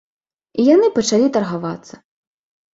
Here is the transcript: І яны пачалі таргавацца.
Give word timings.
І 0.63 0.65
яны 0.69 0.87
пачалі 0.97 1.27
таргавацца. 1.37 2.03